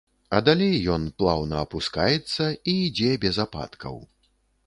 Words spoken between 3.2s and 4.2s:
без ападкаў.